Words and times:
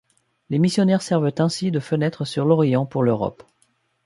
Les 0.49 0.57
missionnaires 0.57 1.03
servent 1.03 1.29
ainsi 1.37 1.69
de 1.69 1.79
fenêtre 1.79 2.25
sur 2.25 2.43
l'Orient 2.43 2.87
pour 2.87 3.03
l'Europe. 3.03 3.43